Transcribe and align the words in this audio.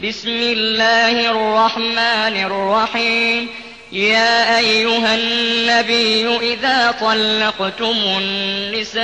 بسم 0.00 0.28
الله 0.28 1.30
الرحمن 1.30 2.44
الرحيم. 2.44 3.48
يا 3.92 4.58
أيها 4.58 5.14
النبي 5.14 6.38
إذا 6.52 6.94
طلقتم 7.00 7.96
النساء 8.18 9.02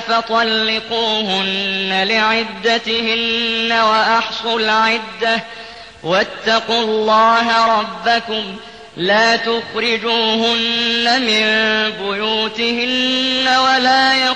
فطلقوهن 0.00 2.04
لعدتهن 2.08 3.72
وأحصوا 3.72 4.60
العدة. 4.60 5.44
واتقوا 6.02 6.82
الله 6.82 7.78
ربكم. 7.78 8.56
لا 8.96 9.36
تخرجوهن 9.36 11.20
من 11.20 11.46
بيوتهن 11.90 13.48
ولا 13.48 14.14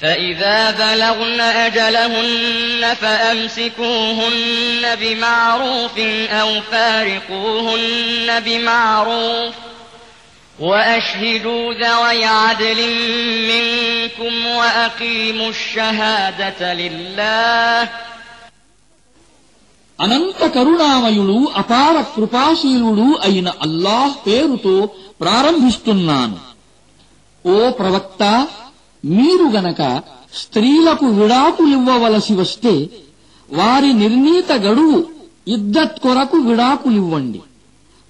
فإذا 0.00 0.70
بلغن 0.72 1.40
أجلهن 1.40 2.94
فأمسكوهن 2.94 4.82
بمعروف 5.00 5.98
أو 6.32 6.60
فارقوهن 6.62 8.40
بمعروف 8.40 9.54
وأشهدوا 10.58 11.74
ذوي 11.74 12.24
عدل 12.24 12.80
منكم 13.52 14.46
وأقيموا 14.48 15.50
الشهادة 15.50 16.60
لله 16.74 17.88
అనంత 19.98 20.40
కరుణామయుడు 20.54 21.36
అపార 21.56 21.96
కృపాశీలుడు 22.14 23.06
అయిన 23.22 23.48
అల్లాహ్ 23.66 24.14
పేరుతో 24.26 24.74
ప్రారంభిస్తున్నాను 25.20 26.36
ఓ 27.44 27.56
ప్రవక్త 27.70 28.22
మీరు 29.03 29.49
గనక 29.49 30.03
స్త్రీలకు 30.33 31.05
విడాకులివ్వవలసి 31.05 32.33
వస్తే 32.33 32.89
వారి 33.53 33.93
నిర్ణీత 33.93 34.51
గడువు 34.51 35.07
ఇద్దత్ 35.47 35.99
కొరకు 35.99 36.37
విడాకులివ్వండి 36.37 37.41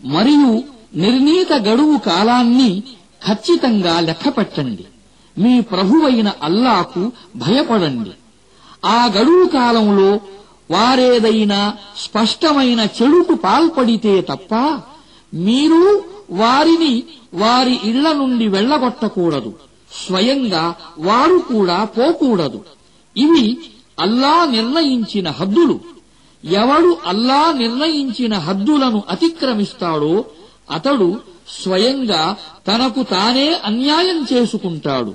మరియు 0.05 0.63
నిర్ణీత 0.95 1.53
గడువు 1.53 1.97
కాలాన్ని 1.97 2.83
ఖచ్చితంగా 3.27 3.99
లెక్కపెట్టండి 3.99 4.85
మీ 5.37 5.61
ప్రభువైన 5.61 6.33
అల్లాకు 6.43 7.11
భయపడండి. 7.35 8.11
ఆ 8.85 9.05
గడువు 9.05 9.47
కాలంలో 9.47 10.19
వారేదైనా 10.71 11.73
స్పష్టమైన 11.97 12.79
చెడుకు 12.79 13.33
పాల్పడితే 13.33 14.21
తప్ప 14.21 14.55
మీరు 15.33 16.03
వారిని 16.31 17.03
వారి 17.33 17.79
ఇళ్ళ 17.83 18.13
నుండి 18.13 18.47
వెళ్ళగొట్టకూడదు 18.47 19.53
స్వయంగా 20.07 20.75
వారు 20.97 21.37
కూడా 21.37 21.83
పోకూడదు. 21.83 22.65
ఇవి 23.17 23.57
అల్లా 23.99 24.45
నిర్ణయించిన 24.45 25.29
హద్దులు. 25.29 25.79
ఎవడు 26.43 26.97
అల్లా 27.05 27.53
నిర్ణయించిన 27.53 28.37
హద్దులను 28.37 29.03
అతిక్రమిస్తాడో 29.09 30.25
అతడు 30.71 31.19
స్వయంగా 31.63 32.37
తనకు 32.67 33.03
తానే 33.03 33.53
అన్యాయం 33.65 34.25
చేసుకుంటాడు. 34.33 35.13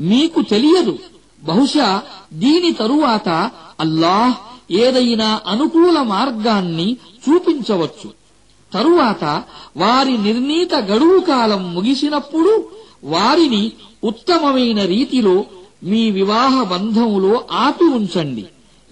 మీకు 0.00 0.42
తెలియదు. 0.42 0.98
బహుశా 1.44 2.02
దీని 2.32 2.72
తరువాత 2.72 3.50
అల్లాహ్ 3.80 4.34
ఏదైనా 4.72 5.40
అనుకూల 5.46 6.02
మార్గాన్ని 6.02 6.96
చూపించవచ్చు. 7.28 8.26
తరువాత 8.72 9.42
వారి 9.76 10.18
నిర్ణీత 10.18 10.74
గడువు 10.74 11.20
కాలం 11.20 11.74
ముగిసినప్పుడు 11.74 12.68
వారిని 13.04 13.72
ఉత్తమమైన 14.04 14.84
రీతిలో 14.84 15.44
మీ 15.82 16.10
వివాహ 16.10 16.62
బంధములో 16.62 17.44
ఆపి 17.52 17.84
ఉంచండి. 17.84 18.44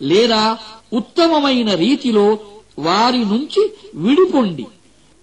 లేదా 0.02 0.58
ఉత్తమమైన 0.92 1.74
రీతిలో 1.74 2.38
వారి 2.78 3.18
నుంచి 3.18 3.72
విడిపొండి. 3.94 4.66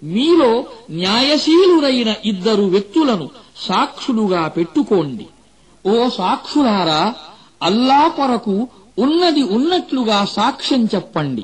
మీలో 0.03 0.65
న్యాయశీలురైన 0.89 2.15
ఇద్దరు 2.25 2.63
వ్యక్తులను 2.63 3.29
సాక్షులుగా 3.57 4.47
పెట్టుకోండి. 4.47 5.27
ఓ 5.89 6.09
సాక్షులారా 6.09 7.15
అల్లా 7.63 8.07
కొరకు 8.07 8.67
ఉన్నది 8.99 9.43
ఉన్నట్లుగా 9.43 10.25
సాక్ష్యం 10.25 10.85
చెప్పండి. 10.95 11.43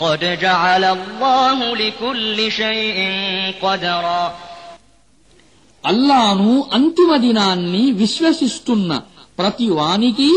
قد 0.00 0.38
جعل 0.38 0.84
الله 0.86 1.58
لكل 1.74 2.38
شيء 2.52 2.98
قدرا 3.62 4.24
అల్లాను 5.84 6.50
అంతిమ 6.72 7.10
దినాన్ని 7.16 7.84
విశ్వసిస్తున్న 7.94 8.90
ప్రతి 9.38 9.68
వానికి 9.70 10.30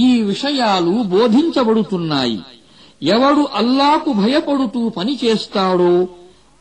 ఈ 0.00 0.10
విషయాలు 0.22 0.94
బోధించబడుతున్నాయి 1.12 2.38
ఎవడు 3.06 3.42
అల్లాకు 3.54 4.10
భయపడుతూ 4.12 4.80
పనిచేస్తాడో 4.96 5.94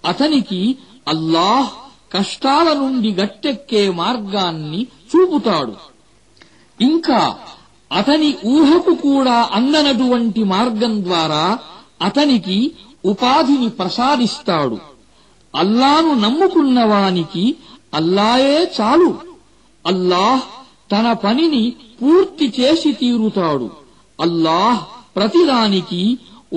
అతనికి 0.04 0.62
అల్లాహ్ 1.08 1.70
కష్టాల 2.12 2.68
నుండి 2.74 3.10
గట్టెక్కే 3.20 3.84
మార్గాన్ని 3.98 4.82
చూపుతాడు 5.10 5.76
ఇంకా 6.80 7.22
అతని 7.92 8.30
ఊహకు 8.56 8.94
కూడా 9.04 9.38
అందనటువంటి 9.58 10.42
మార్గం 10.54 10.94
ద్వారా 11.04 11.44
అతనికి 12.02 12.58
ఉపాధిని 13.06 13.70
ప్రసాదిస్తాడు 13.80 14.78
అల్లాను 15.54 16.12
నమ్ముకున్న 16.24 16.80
వానికి 16.86 17.46
అల్లాయే 17.94 18.58
చాలు 18.78 19.12
అల్లాహ్ 19.86 20.44
తన 20.92 21.06
పనిని 21.24 21.64
పూర్తి 22.02 22.48
చేసి 22.58 22.92
తీరుతాడు 22.94 23.68
అల్లాహ్ 24.20 24.82
ప్రతిదానికి 25.16 26.02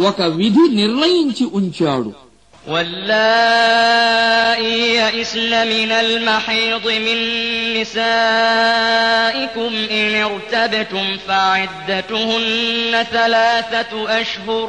ఒక 0.03 0.21
విధి 0.39 0.65
నిర్ణయించి 0.81 1.45
ఉంచాడు 1.61 2.11
واللائي 3.81 4.75
يئسن 4.97 5.53
من 5.69 5.91
المحيض 5.95 6.85
من 6.99 7.19
نسائكم 7.77 9.73
إن 9.93 10.13
ارتبتم 10.23 11.17
فعدتهن 11.19 12.43
ثلاثة 13.09 13.93
أشهر 14.21 14.69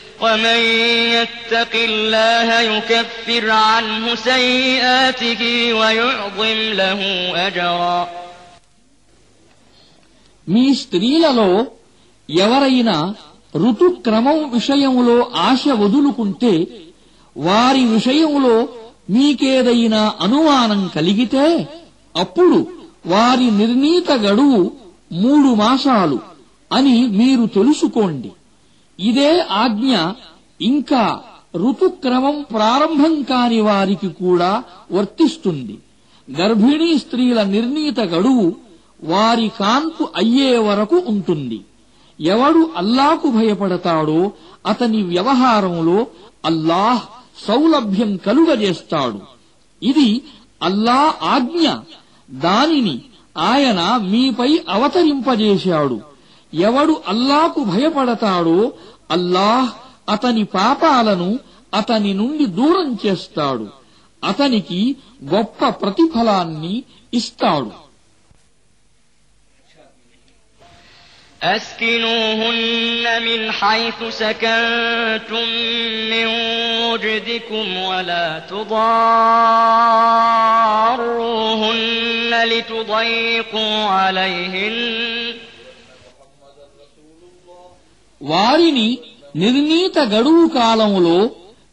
ومن 0.20 0.58
يتق 1.12 1.72
الله 1.82 2.48
يكفر 2.68 3.44
عنه 3.66 4.04
سيئاته 4.24 5.42
ويعظم 5.74 6.58
له 6.74 7.00
أجرا 7.48 7.98
మీ 10.46 10.64
స్త్రీలలో 10.74 11.50
ఎవరైనా 12.28 12.96
ఋతుక్రమం 13.60 14.38
విషయంలో 14.50 15.16
ఆశ 15.42 15.64
వదులుకుంటే 15.80 16.52
వారి 17.36 17.82
విషయంలో 17.88 18.56
మీకేదైనా 19.10 20.02
అనుమానం 20.20 20.80
కలిగితే 20.96 21.46
అప్పుడు 22.14 22.58
వారి 23.06 23.46
నిర్ణీత 23.60 24.10
గడువు 24.24 24.60
మూడు 25.16 25.48
మాసాలు 25.54 26.18
అని 26.70 26.96
మీరు 27.18 27.44
తెలుసుకోండి 27.56 28.30
ఇదే 29.01 29.41
ఆజ్ఞ 29.51 29.97
ఇంకా 30.61 31.21
ఋతుక్రమం 31.55 32.45
ప్రారంభం 32.51 33.21
కాని 33.21 33.61
వారికి 33.61 34.07
కూడా 34.07 34.63
వర్తిస్తుంది. 34.91 35.77
గర్భిణీ 36.41 36.97
స్త్రీల 36.97 37.43
నిర్ణీత 37.43 37.99
గడువు 37.99 38.55
వారి 39.03 39.51
కాన్పు 39.59 40.09
అయ్యే 40.15 40.57
వరకు 40.57 41.03
ఉంటుంది. 41.07 41.61
ఎవడు 42.19 42.69
అల్లాకు 42.77 43.29
భయపడతాడో 43.29 44.31
అతని 44.65 45.03
వ్యవహారంలో 45.03 46.07
అల్లాహ్ 46.45 47.01
సౌలభ్యం 47.47 48.17
కలుగజేస్తాడు. 48.17 49.21
ఇది 49.83 50.21
అల్లా 50.63 51.13
ఆజ్ఞ. 51.23 51.69
దానిని 52.31 53.01
ఆయన 53.37 53.99
మీపై 54.03 54.59
అవతరింపజేశాడు. 54.69 56.01
ఎవడు 56.53 57.01
అల్లాకు 57.07 57.63
భయపడతాడో 57.63 58.73
అల్లాహ్ 59.10 59.70
అతని 60.08 60.44
పాపాలను 60.54 61.30
అతని 61.72 62.12
నుండి 62.14 62.46
దూరం 62.58 62.98
చేస్తాడు 63.04 63.66
అతనికి 64.22 64.80
గొప్ప 65.24 65.68
ప్రతిఫలాన్ని 65.82 66.74
ఇస్తాడు 67.12 67.72
أسكنوهن 71.46 73.22
من 73.22 73.52
حيث 73.52 74.02
سكنتم 74.10 75.46
من 76.10 76.26
وجدكم 76.82 77.76
ولا 77.78 78.42
تضاروهن 81.06 82.44
لتضيقوا 82.44 83.84
عليهن 83.86 85.19
వారిని 88.20 88.88
నిర్ణీత 89.34 89.98
గడువు 90.12 90.46
కాలంలో 90.54 91.18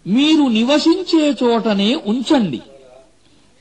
మీరు 0.05 0.45
నివసించే 0.57 1.25
చోటనే 1.41 1.89
ఉంచండి 2.11 2.61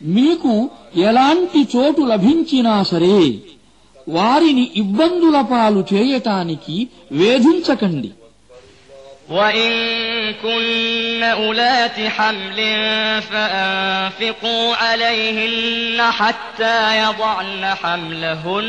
మీకు 0.00 0.54
ఎలాంటి 1.02 1.60
చోటు 1.74 2.02
లభించినా 2.12 2.74
సరే 2.84 3.18
వారిని 4.08 4.64
ఇబ్బందుల 4.76 5.36
పాలు 5.52 5.82
చేయటానికి 5.92 6.76
వేధించకండి 7.12 8.10
وإن 9.30 9.72
كن 10.42 10.64
أولات 11.34 11.98
حمل 12.08 12.58
فأنفقوا 13.22 14.76
عليهن 14.76 15.98
حتى 16.12 16.78
يضعن 16.98 17.64
حملهن 17.74 18.68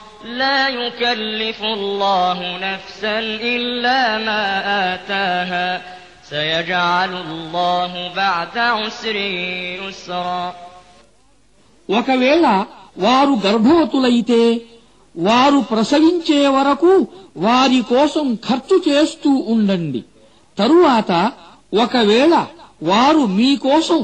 لا 0.24 0.68
يكلف 0.68 1.62
الله 1.64 2.38
نفسا 2.58 3.18
إلا 3.54 4.18
ما 4.18 4.42
آتاها 4.94 5.68
سيجعل 6.24 7.12
الله 7.20 7.92
بعد 8.16 8.58
عسر 8.58 9.16
يسرا 9.82 10.44
ఒకవేళ 11.88 12.44
వారు 12.98 13.34
గర్భవతులైతే 13.44 14.40
వారు 15.14 15.58
ప్రసవించే 15.70 16.40
వరకు 16.48 16.92
వారి 17.38 17.80
కోసం 17.92 18.26
ఖర్చు 18.48 18.76
చేస్తూ 18.88 19.30
ఉండండి 19.50 20.00
తరువాత 20.58 21.12
ఒకవేళ 21.74 22.34
వారు 22.82 23.22
మీకోసం 23.38 24.00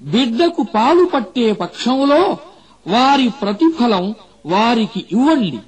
బిడ్డకు 0.00 0.62
పాలు 0.74 1.04
పట్టే 1.14 1.46
పక్షంలో 1.52 2.22
వారి 2.86 3.28
ప్రతిఫలం 3.42 4.04
వారికి 4.45 5.05
ఇవ్వండి. 5.11 5.59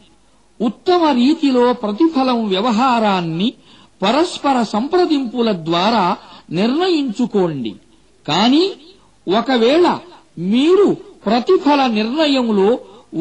ఉత్తమ 0.61 1.05
రీతిలో 1.05 1.73
ప్రతిఫలం 1.73 2.47
వ్యవహారాన్ని 2.47 3.53
పరస్పర 4.01 4.63
సంప్రదింపుల 4.63 5.51
ద్వారా 5.51 6.17
నిర్ణయించుకోండి. 6.51 7.75
కాని 8.27 8.71
ఒకవేళ 9.37 9.99
మీరు 10.37 10.97
ప్రతిఫల 11.25 11.87
నిర్ణయంలో 11.87 12.79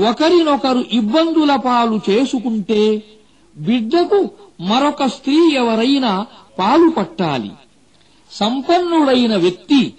ఒకరినొకరు 0.09 0.85
ఇబ్బందుల 0.93 1.57
పాలు 1.57 2.00
చేసుకుంటే 2.11 3.03
బిడ్డకు 3.57 4.31
మరొక 4.61 5.05
స్త్రీ 5.05 5.53
ఎవరైనా 5.53 6.27
పాలు 6.59 6.91
పట్టాలి. 6.91 7.50
సంపన్నుడైన 8.31 9.37
వ్యక్తి 9.37 9.95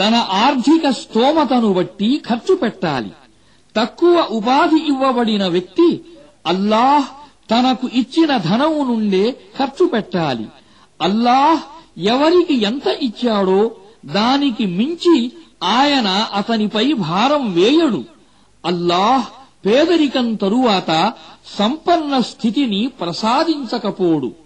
తన 0.00 0.14
ఆర్థిక 0.14 0.90
స్తోమతను 0.90 1.72
బట్టి 1.72 2.20
ఖర్చు 2.28 2.54
పెట్టాలి. 2.54 3.10
తక్కువ 3.76 4.26
ఉపాధి 4.30 4.86
ఇవ్వబడిన 4.86 5.46
వ్యక్తి 5.46 6.04
అల్లాహ్ 6.46 7.04
తనకు 7.50 7.88
ఇచ్చిన 7.92 8.36
ధనము 8.36 8.84
నుండే 8.84 9.40
ఖర్చు 9.58 9.86
పెట్టాలి. 9.86 10.46
అల్లాహ్ 11.02 11.60
ఎవరికి 11.98 12.62
ఎంత 12.62 12.86
ఇచ్చాడో 12.86 13.70
దానికి 14.04 14.66
మించి 14.66 15.32
ఆయన 15.62 16.08
అతనిపై 16.34 16.92
భారం 16.92 17.52
వేయడు. 17.52 18.04
అల్లాహ్ 18.64 19.24
పేదరికం 19.66 20.34
తరువాత 20.34 21.12
సంపన్న 21.58 22.20
స్థితిని 22.20 22.86
ప్రసాదించకపోడు. 22.86 24.45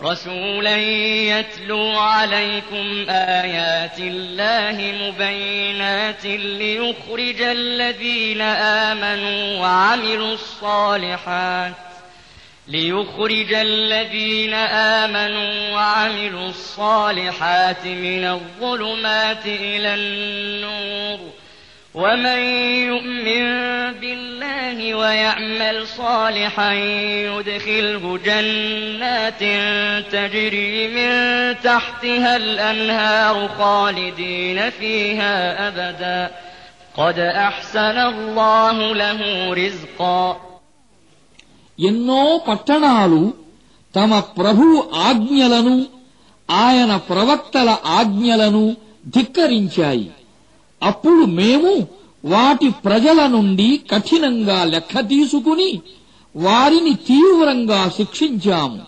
رسولا 0.00 0.76
يتلو 1.38 1.98
عليكم 1.98 3.06
آيات 3.08 3.98
الله 3.98 4.94
مبينات 5.02 6.24
ليخرج 6.26 7.40
الذين 7.40 8.40
آمنوا 8.40 9.60
وعملوا 9.60 10.34
الصالحات 10.34 11.72
ليخرج 12.68 13.52
الذين 13.52 14.54
آمنوا 15.04 15.74
وعملوا 15.74 16.48
الصالحات 16.48 17.86
من 17.86 18.24
الظلمات 18.24 19.46
إلى 19.46 19.94
النور. 19.94 21.43
ومن 21.95 22.39
يؤمن 22.89 23.43
بالله 23.93 24.95
ويعمل 24.95 25.87
صالحا 25.87 26.73
يدخله 27.29 28.19
جنات 28.25 29.39
تجري 30.11 30.87
من 30.87 31.11
تحتها 31.63 32.35
الأنهار 32.35 33.49
خالدين 33.59 34.69
فيها 34.69 35.33
أبدا 35.67 36.31
قد 36.97 37.19
أحسن 37.19 37.97
الله 38.11 38.93
له 38.93 39.19
رزقا 39.53 40.37
ఎన్నో 41.79 42.23
పట్టణాలు 42.47 43.21
తమ 43.93 44.11
ప్రభు 44.37 44.65
ఆజ్ఞలను 45.07 45.75
ఆయన 46.49 46.91
ప్రవక్తల 47.09 47.69
ఆజ్ఞలను 47.97 48.63
ధిక్కరించాయి 49.15 50.07
అప్పుడు 50.82 51.24
మేము 51.24 51.88
వాటి 52.24 52.68
ప్రజల 52.68 53.26
నుండి 53.26 53.80
కఠినంగా 53.90 54.64
లెక్క 54.64 55.00
తీసుకుని 55.00 55.80
వారిని 56.36 56.94
తీవ్రంగా 56.94 57.90
శిక్షించాము. 57.96 58.80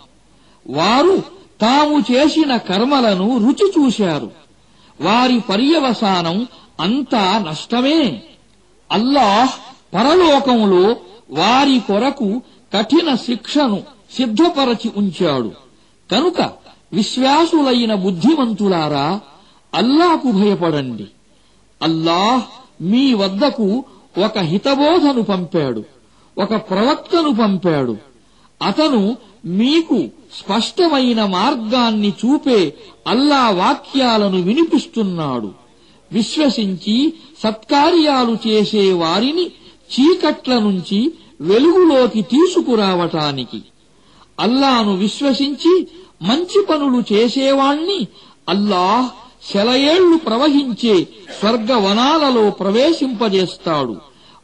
వారు 0.66 1.22
తాము 1.60 1.98
చేసిన 2.12 2.56
కర్మలను 2.56 3.38
రుచి 3.38 3.72
చూశారు. 3.78 4.30
వారి 5.00 5.40
పర్యవసానం 5.40 6.46
అంతా 6.80 7.44
నష్టమే. 7.48 8.22
అల్లాహ్ 8.92 9.50
పరలోకంలో 9.94 10.96
వారి 11.30 11.78
కొరకు 11.78 12.42
కఠిన 12.74 13.14
శిక్షను 13.14 13.82
సిద్ధపరచి 14.16 14.90
ఉంచాడు. 14.96 15.52
కనుక 16.12 16.40
విశ్వాసులైన 16.92 17.94
బుద్ధిమంతులారా 17.94 19.20
అల్లాకు 19.74 20.30
భయపడండి. 20.30 21.06
అల్లాహ్ 21.82 22.42
మీ 22.82 23.14
వద్దకు 23.14 23.84
ఒక 24.24 24.38
హితబోధను 24.38 25.22
పంపాడు 25.22 25.84
ఒక 26.38 26.54
ప్రవక్తను 26.54 27.34
పంపాడు. 27.34 27.96
అతను 28.62 29.16
మీకు 29.44 30.08
స్పష్టమైన 30.34 31.24
మార్గాన్ని 31.24 32.08
చూపే 32.08 32.74
అల్లా 33.06 33.50
వాక్యాలను 33.50 34.42
వినిపిస్తున్నాడు. 34.42 35.52
విశ్వసించి 36.12 37.12
సత్కార్యాలు 37.42 38.48
చేసే 38.48 38.92
వారిని 38.92 39.46
చీకట్ల 39.92 40.58
నుంచి 40.58 41.12
వెలుగులోకి 41.40 42.22
తీసుకురావటానికి. 42.22 43.62
అల్లాను 44.40 44.96
విశ్వసించి 44.96 45.86
మంచి 46.22 46.66
పనులు 46.70 47.14
చేసేవాణ్ణి 47.14 48.06
అల్లాహ్ 48.48 49.25
శలయేళ్లు 49.45 50.17
ప్రవహించే 50.27 50.95
స్వర్గవనాలలో 51.39 52.45
ప్రవేశింపజేస్తాడు 52.61 53.95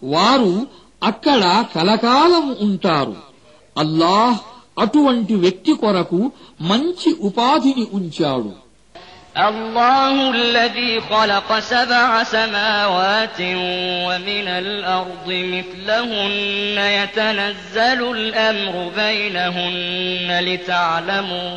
వారు 0.02 0.54
అక్కడ 1.02 1.44
కలకాలం 1.76 2.46
ఉంటారు 2.68 3.16
అల్లాహ్ 3.76 4.38
అటువంటి 4.80 5.36
వ్యక్తి 5.44 5.74
కొరకు 5.82 6.22
మంచి 6.70 7.10
ఉపాధిని 7.30 7.86
ఉంచాడు 8.00 8.54
الله 9.44 10.14
الذي 10.32 11.02
خلق 11.04 11.50
سبع 11.62 12.24
سماوات 12.26 13.40
ومن 14.06 14.48
الأرض 14.58 15.28
مثلهن 15.48 16.78
يتنزل 16.94 18.00
الأمر 18.12 18.74
بينهن 18.98 20.30
لتعلموا 20.42 21.52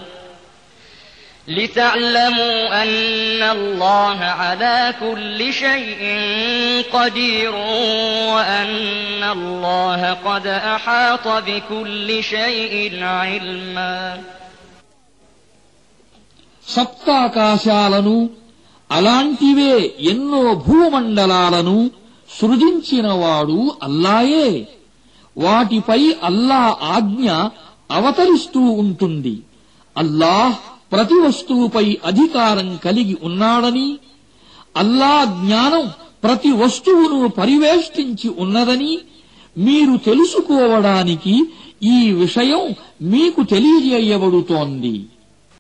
لتعلموا 1.49 2.83
أن 2.83 3.43
الله 3.51 4.19
على 4.41 4.95
كل 5.01 5.53
شيء 5.55 6.03
قدير 6.93 7.55
وأن 8.35 9.23
الله 9.33 10.01
قد 10.27 10.47
أحاط 10.47 11.27
بكل 11.29 12.09
شيء 12.25 12.75
علما 13.05 14.21
సప్తాకాశాలను 16.67 18.17
అలాంటివే 18.91 19.75
ఎన్నో 20.11 20.43
భూమండలాలను 20.67 21.77
సృజించినవాడు 22.31 23.59
అల్లాయే 23.83 24.49
వాటిపై 25.37 26.03
అల్లా 26.23 26.63
ఆజ్ఞ 26.95 27.27
అవతరిస్తూ 27.91 28.63
ఉంటుంది 28.83 29.35
అల్లాహ్ 29.97 30.55
ప్రతి 30.96 31.18
వస్తువుపై 31.26 31.86
అధికారం 32.06 32.68
కలిగి 32.86 33.16
ఉన్నాడని 33.24 33.88
అల్లా 34.76 35.16
జ్ఞానం 35.40 35.86
ప్రతి 36.24 36.52
వస్తువును 36.52 37.30
పరివేష్టించి 37.30 38.30
ఉన్నదని 38.38 38.94
మీరు 39.58 39.94
తెలుసుకోవడానికి 40.06 41.36
ఈ 41.96 42.00
విషయం 42.24 42.64
మీకు 43.14 43.42
తెలియజేయబడుతోంది. 43.44 44.96